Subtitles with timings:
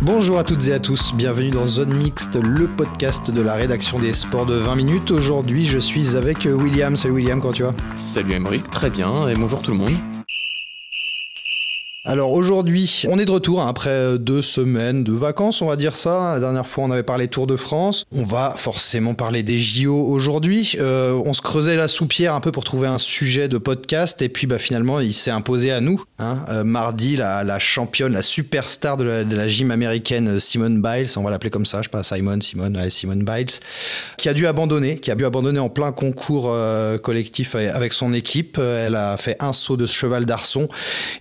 [0.00, 3.98] Bonjour à toutes et à tous, bienvenue dans Zone Mixte, le podcast de la rédaction
[3.98, 5.10] des sports de 20 minutes.
[5.10, 6.96] Aujourd'hui, je suis avec William.
[6.96, 7.74] Salut William, comment tu vas?
[7.96, 9.94] Salut Emeric, très bien, et bonjour tout le monde.
[12.08, 15.94] Alors aujourd'hui, on est de retour hein, après deux semaines de vacances, on va dire
[15.94, 16.32] ça.
[16.32, 18.06] La dernière fois, on avait parlé Tour de France.
[18.12, 20.72] On va forcément parler des JO aujourd'hui.
[20.80, 24.30] Euh, on se creusait la soupière un peu pour trouver un sujet de podcast, et
[24.30, 26.02] puis bah, finalement, il s'est imposé à nous.
[26.18, 26.38] Hein.
[26.48, 31.50] Euh, mardi, la, championne, la superstar de la, gym américaine, Simone Biles, on va l'appeler
[31.50, 33.60] comme ça, je sais pas, Simone, Simone, Simone Biles,
[34.16, 38.14] qui a dû abandonner, qui a dû abandonner en plein concours euh, collectif avec son
[38.14, 38.56] équipe.
[38.56, 40.70] Elle a fait un saut de cheval d'arçon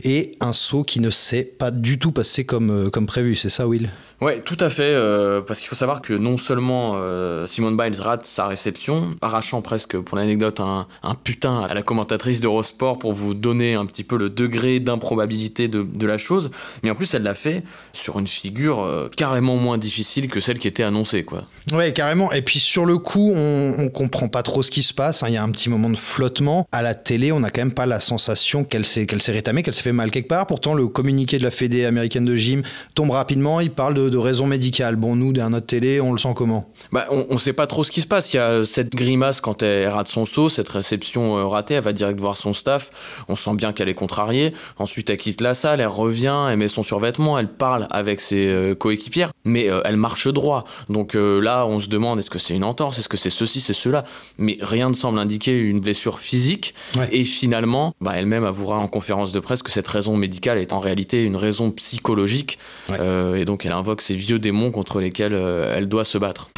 [0.05, 3.49] et un saut qui ne s'est pas du tout passé comme, euh, comme prévu, c'est
[3.49, 3.89] ça Will?
[4.19, 8.01] Ouais, tout à fait, euh, parce qu'il faut savoir que non seulement euh, Simone Biles
[8.01, 10.87] rate sa réception, arrachant presque, pour l'anecdote, un,
[11.23, 16.07] putain à la commentatrice d'Eurosport pour vous donner un petit peu le degré d'improbabilité de,
[16.07, 16.49] la chose,
[16.81, 20.57] mais en plus elle l'a fait sur une figure euh, carrément moins difficile que celle
[20.57, 21.43] qui était annoncée, quoi.
[21.71, 24.95] Ouais, carrément, et puis sur le coup, on, on comprend pas trop ce qui se
[24.95, 25.27] passe, hein.
[25.27, 26.67] il y a un petit moment de flottement.
[26.71, 29.61] À la télé, on n'a quand même pas la sensation qu'elle s'est qu'elle s'est rétamée,
[29.61, 32.63] qu'elle s'est fait mal quelque part, pourtant le communiqué de la Fédé américaine de gym
[32.95, 34.95] tombe rapidement, il parle de de, raisons médicales.
[34.95, 36.71] Bon, nous, derrière notre télé, on le sent comment?
[36.91, 38.33] Bah, On ne sait pas trop ce qui se passe.
[38.33, 41.83] Il y a cette grimace quand elle rate son saut, cette réception euh, ratée, elle
[41.83, 42.89] va direct voir son staff.
[43.27, 44.53] On sent bien qu'elle est contrariée.
[44.77, 48.47] Ensuite, elle quitte la salle, elle revient, elle met son survêtement, elle parle avec ses
[48.47, 50.65] euh, coéquipières, mais euh, elle marche droit.
[50.89, 53.73] Donc là, on se demande est-ce que c'est une entorse, est-ce que c'est ceci, c'est
[53.73, 54.03] cela?
[54.37, 56.73] Mais rien ne semble indiquer une blessure physique.
[56.95, 57.07] Ouais.
[57.11, 60.79] Et finalement, bah, elle-même avouera en conférence de presse que cette raison médicale est en
[60.79, 62.57] réalité une raison psychologique.
[62.89, 62.97] Ouais.
[62.99, 66.49] Euh, et donc elle invoque ces vieux démons contre lesquels euh, elle doit se battre.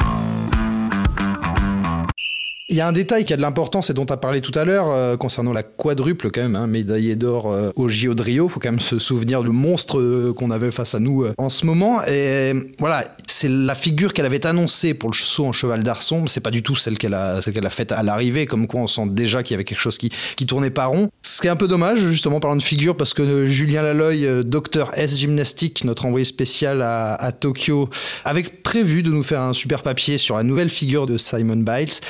[2.72, 4.56] Il y a un détail qui a de l'importance et dont tu as parlé tout
[4.56, 8.22] à l'heure euh, concernant la quadruple quand même, hein, médaillée d'or euh, au JO de
[8.22, 8.48] Rio.
[8.48, 11.66] Faut quand même se souvenir du monstre euh, qu'on avait face à nous en ce
[11.66, 12.00] moment.
[12.06, 16.28] Et voilà, c'est la figure qu'elle avait annoncée pour le saut en cheval d'arçon.
[16.28, 18.46] C'est pas du tout celle qu'elle a, faite à l'arrivée.
[18.46, 20.10] Comme quoi, on sent déjà qu'il y avait quelque chose qui,
[20.46, 21.10] tournait pas rond.
[21.22, 24.96] Ce qui est un peu dommage, justement, parlant de figure, parce que Julien Laloy, docteur
[24.96, 27.88] S gymnastique, notre envoyé spécial à Tokyo,
[28.24, 32.00] avait prévu de nous faire un super papier sur la nouvelle figure de Simon Biles.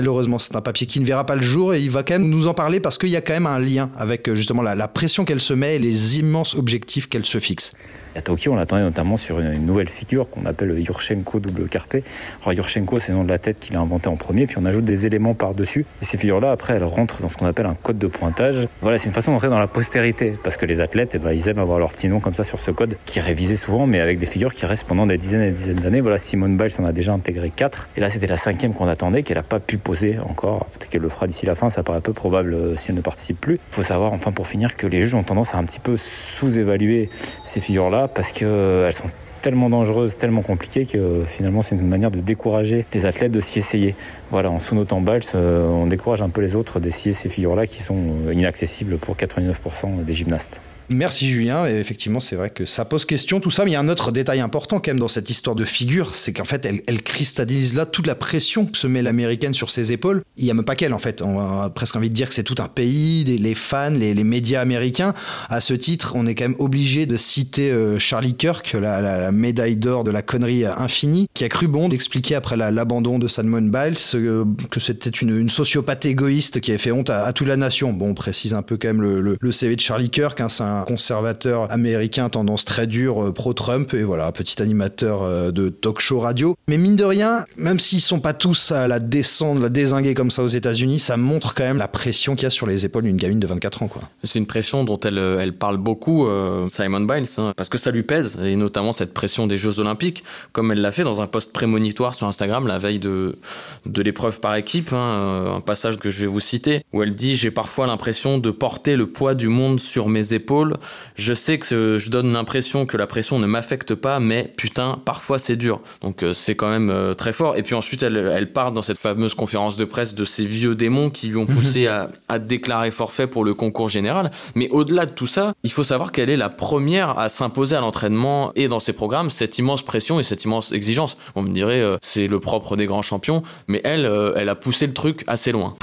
[0.00, 2.30] Malheureusement, c'est un papier qui ne verra pas le jour et il va quand même
[2.30, 4.88] nous en parler parce qu'il y a quand même un lien avec justement la, la
[4.88, 7.74] pression qu'elle se met et les immenses objectifs qu'elle se fixe.
[8.16, 12.02] À Tokyo, on attendait notamment sur une, nouvelle figure qu'on appelle Yurchenko double carpé.
[12.42, 14.64] Alors Yurchenko, c'est le nom de la tête qu'il a inventé en premier, puis on
[14.64, 15.86] ajoute des éléments par-dessus.
[16.02, 18.66] Et ces figures-là, après, elles rentrent dans ce qu'on appelle un code de pointage.
[18.82, 21.48] Voilà, c'est une façon d'entrer dans la postérité, parce que les athlètes, eh ben, ils
[21.48, 24.00] aiment avoir leur petit nom comme ça sur ce code, qui est révisé souvent, mais
[24.00, 26.00] avec des figures qui restent pendant des dizaines et des dizaines d'années.
[26.00, 27.88] Voilà, Simone Biles en a déjà intégré quatre.
[27.96, 30.66] Et là, c'était la cinquième qu'on attendait, qu'elle n'a pas pu poser encore.
[30.66, 33.02] Peut-être qu'elle le fera d'ici la fin, ça paraît peu probable euh, si elle ne
[33.02, 33.54] participe plus.
[33.54, 35.94] Il faut savoir, enfin, pour finir, que les juges ont tendance à un petit peu
[35.96, 37.08] sous-évaluer
[37.44, 39.10] ces figures-là, parce que elles sont
[39.42, 43.58] tellement dangereuses, tellement compliquées que finalement c'est une manière de décourager les athlètes de s'y
[43.58, 43.94] essayer.
[44.30, 48.30] Voilà, en sous-notant Biles, on décourage un peu les autres d'essayer ces figures-là qui sont
[48.32, 50.60] inaccessibles pour 99% des gymnastes.
[50.92, 53.76] Merci Julien, et effectivement c'est vrai que ça pose question tout ça, mais il y
[53.76, 56.66] a un autre détail important quand même dans cette histoire de figure, c'est qu'en fait
[56.66, 60.22] elle, cristallise là toute la pression que se met l'américaine sur ses épaules.
[60.36, 62.34] Il n'y a même pas qu'elle en fait, on a presque envie de dire que
[62.34, 65.14] c'est tout un pays, les, fans, les, médias américains.
[65.48, 69.76] À ce titre, on est quand même obligé de citer euh, Charlie Kirk, la, médaille
[69.76, 73.96] d'or de la connerie infinie, qui a cru bon d'expliquer après l'abandon de Simone Biles
[74.14, 77.92] euh, que c'était une, sociopathe égoïste qui avait fait honte à, toute la nation.
[77.92, 80.48] Bon, on précise un peu quand même le, le, le CV de Charlie Kirk, hein,
[80.48, 85.68] c'est un conservateur américain tendance très dure euh, pro-Trump et voilà, petit animateur euh, de
[85.68, 86.56] talk show radio.
[86.68, 90.30] Mais mine de rien, même s'ils sont pas tous à la descendre, la désinguer comme
[90.30, 93.04] ça aux États-Unis, ça montre quand même la pression qu'il y a sur les épaules
[93.04, 93.90] d'une gamine de 24 ans.
[94.24, 97.90] C'est une pression dont elle, elle parle beaucoup, euh, Simon Biles, hein, parce que ça
[97.90, 101.26] lui pèse, et notamment cette pression des Jeux Olympiques, comme elle l'a fait dans un
[101.26, 103.38] post prémonitoire sur Instagram la veille de,
[103.86, 107.36] de l'épreuve par équipe, hein, un passage que je vais vous citer, où elle dit
[107.36, 110.76] J'ai parfois l'impression de porter le poids du monde sur mes épaules.
[111.14, 115.38] Je sais que je donne l'impression que la pression ne m'affecte pas, mais putain, parfois
[115.38, 115.80] c'est dur.
[116.00, 117.56] Donc euh, c'est quand même euh, très fort.
[117.56, 120.74] Et puis ensuite, elle, elle part dans cette fameuse conférence de presse de ces vieux
[120.74, 124.30] démons qui lui ont poussé à, à déclarer forfait pour le concours général.
[124.54, 127.80] Mais au-delà de tout ça, il faut savoir qu'elle est la première à s'imposer à
[127.80, 131.16] l'entraînement et dans ses programmes cette immense pression et cette immense exigence.
[131.34, 134.86] On me dirait, euh, c'est le propre des grands champions, mais elle, elle a poussé
[134.86, 135.74] le truc assez loin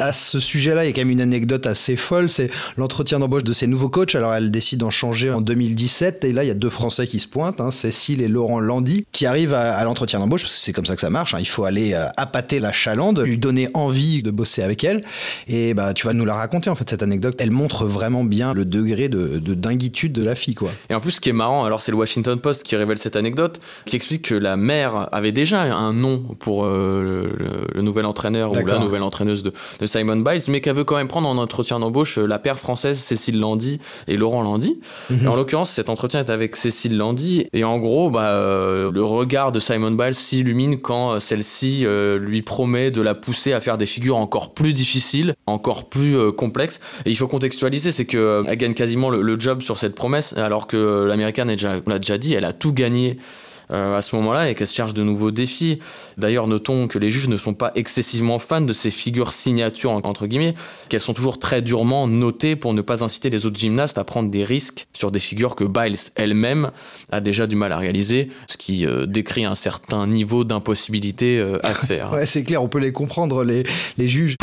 [0.00, 3.44] à ce sujet-là, il y a quand même une anecdote assez folle, c'est l'entretien d'embauche
[3.44, 4.14] de ses nouveaux coachs.
[4.14, 7.20] Alors elle décide d'en changer en 2017 et là il y a deux Français qui
[7.20, 10.46] se pointent, hein, Cécile et Laurent Landy, qui arrivent à, l'entretien d'embauche.
[10.46, 11.34] C'est comme ça que ça marche.
[11.34, 11.38] Hein.
[11.40, 15.04] Il faut aller euh, appâter la Chalande, lui donner envie de bosser avec elle.
[15.46, 17.36] Et bah tu vas nous la raconter en fait cette anecdote.
[17.38, 20.70] Elle montre vraiment bien le degré de, de dinguitude de la fille quoi.
[20.88, 23.16] Et en plus ce qui est marrant, alors c'est le Washington Post qui révèle cette
[23.16, 28.52] anecdote, qui explique que la mère avait déjà un nom pour euh, le, nouvel entraîneur
[28.52, 31.36] ou la nouvelle entraîneuse de, de Simon Biles, mais qu'elle veut quand même prendre en
[31.36, 34.80] entretien d'embauche euh, la paire française Cécile Landy et Laurent Landy.
[35.10, 35.28] Mhm.
[35.28, 39.52] en l'occurrence, cet entretien est avec Cécile Landy, et en gros, bah, euh, le regard
[39.52, 41.84] de Simon Biles s'illumine quand euh, celle-ci
[42.18, 46.80] lui promet de la pousser à faire des figures encore plus difficiles, encore plus complexes.
[47.04, 50.66] Et il faut contextualiser, c'est que elle gagne quasiment le, job sur cette promesse, alors
[50.66, 51.54] que l'américaine,
[51.86, 53.18] on l'a déjà dit, elle a tout gagné
[53.72, 55.78] euh, à ce moment-là et qu'elle se cherche de nouveaux défis.
[56.16, 60.26] D'ailleurs, notons que les juges ne sont pas excessivement fans de ces figures signatures, entre
[60.26, 60.54] guillemets,
[60.88, 64.30] qu'elles sont toujours très durement notées pour ne pas inciter les autres gymnastes à prendre
[64.30, 66.70] des risques sur des figures que Biles elle-même
[67.10, 71.58] a déjà du mal à réaliser, ce qui euh, décrit un certain niveau d'impossibilité euh,
[71.64, 72.12] à faire.
[72.12, 73.64] ouais, c'est clair, on peut les comprendre, les,
[73.96, 74.36] les juges.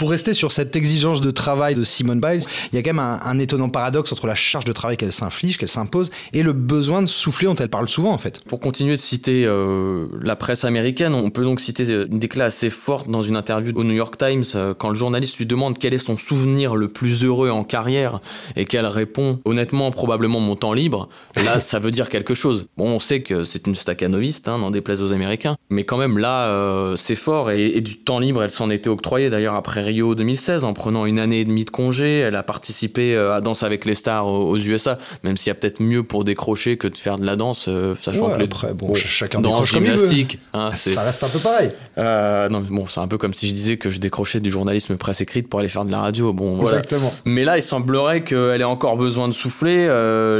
[0.00, 2.40] Pour rester sur cette exigence de travail de Simone Biles,
[2.72, 5.58] il y a quand même un, étonnant paradoxe entre la charge de travail qu'elle s'inflige,
[5.58, 8.42] qu'elle s'impose, et le besoin de souffler dont elle parle souvent en fait.
[8.44, 12.70] Pour continuer de citer euh, la presse américaine, on peut donc citer une déclat assez
[12.70, 15.92] forte dans une interview au New York Times euh, quand le journaliste lui demande quel
[15.92, 18.20] est son souvenir le plus heureux en carrière
[18.56, 21.10] et qu'elle répond honnêtement probablement mon temps libre.
[21.36, 22.68] Là, ça veut dire quelque chose.
[22.78, 26.16] Bon, on sait que c'est une staccanoviste, hein, n'en déplaise aux Américains, mais quand même
[26.16, 29.89] là, euh, c'est fort et, et, du temps libre, elle s'en était octroyée d'ailleurs après
[29.90, 32.20] Rio 2016 en prenant une année et demie de congé.
[32.20, 35.54] Elle a participé euh, à Danse avec les stars aux USA, même s'il y a
[35.54, 38.72] peut-être mieux pour décrocher que de faire de la danse, euh, sachant que les après,
[38.72, 41.72] bon, chacun dans gymnastique, hein, ça reste un peu pareil.
[41.98, 44.96] Euh, non, bon, c'est un peu comme si je disais que je décrochais du journalisme
[44.96, 46.32] presse écrite pour aller faire de la radio.
[46.32, 47.12] Bon, Exactement.
[47.24, 49.88] Mais là, il semblerait qu'elle ait encore besoin de souffler.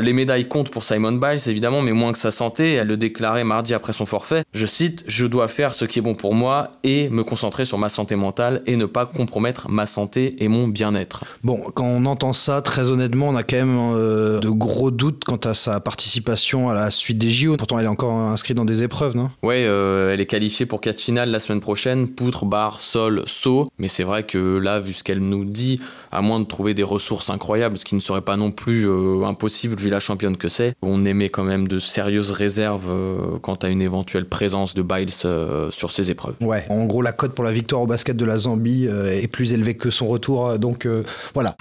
[0.02, 2.75] les médailles comptent pour Simon Biles, évidemment, mais moins que sa santé.
[2.75, 4.44] Elle le déclarait mardi après son forfait.
[4.52, 7.79] Je cite Je dois faire ce qui est bon pour moi et me concentrer sur
[7.79, 11.25] ma santé mentale et ne pas compromettre ma santé et mon bien-être.
[11.42, 15.25] Bon, quand on entend ça, très honnêtement, on a quand même euh, de gros doutes
[15.25, 17.56] quant à sa participation à la suite des JO.
[17.56, 19.31] Pourtant, elle est encore inscrite dans des épreuves, non?
[19.42, 23.69] Ouais, euh, elle est qualifiée pour quatre finales la semaine prochaine, poutre, barre, sol, saut.
[23.78, 25.81] Mais c'est vrai que là, vu ce qu'elle nous dit,
[26.12, 29.25] à moins de trouver des ressources incroyables, ce qui ne serait pas non plus euh,
[29.25, 32.94] impossible vu la championne que c'est, on émet quand même de sérieuses réserves
[33.42, 36.34] quant à une éventuelle présence de Biles sur ces épreuves.
[36.40, 39.53] Ouais, en gros, la cote pour la victoire au basket de la Zambie est plus
[39.53, 40.49] élevée que son retour.
[40.49, 41.05] Euh, donc euh,
[41.35, 41.56] voilà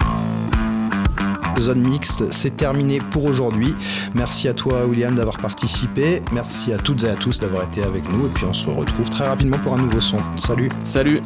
[1.60, 3.74] zone mixte, c'est terminé pour aujourd'hui.
[4.14, 6.22] Merci à toi, William, d'avoir participé.
[6.32, 8.26] Merci à toutes et à tous d'avoir été avec nous.
[8.26, 10.18] Et puis on se retrouve très rapidement pour un nouveau son.
[10.36, 10.70] Salut.
[10.82, 11.20] Salut.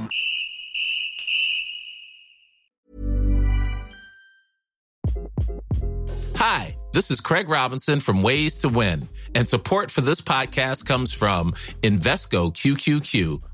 [6.36, 11.12] Hi, this is Craig Robinson from Ways to Win, and support for this podcast comes
[11.12, 13.53] from Invesco QQQ.